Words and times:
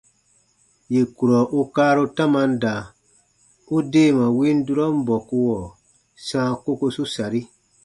Yè 0.93 1.01
kurɔ 1.15 1.39
u 1.57 1.59
kaaru 1.75 2.05
tamam 2.15 2.51
da, 2.63 2.73
u 3.75 3.77
deema 3.91 4.25
win 4.37 4.57
durɔn 4.65 4.95
bɔkuɔ 5.07 5.57
sãa 6.25 6.49
kokosu 6.63 7.03
sari. 7.13 7.41